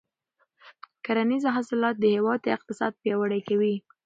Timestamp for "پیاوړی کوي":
3.01-3.75